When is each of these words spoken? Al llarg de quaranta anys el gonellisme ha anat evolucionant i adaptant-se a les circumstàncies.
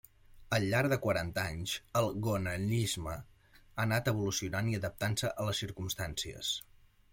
Al 0.57 0.63
llarg 0.69 0.93
de 0.93 0.97
quaranta 1.03 1.43
anys 1.49 1.73
el 2.01 2.07
gonellisme 2.29 3.13
ha 3.19 3.85
anat 3.85 4.11
evolucionant 4.15 4.73
i 4.75 4.77
adaptant-se 4.81 5.33
a 5.45 5.49
les 5.51 5.65
circumstàncies. 5.67 6.53